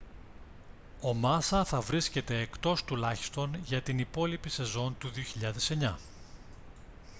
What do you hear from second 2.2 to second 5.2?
εκτός τουλάχιστον για την υπόλοιπη σεζόν του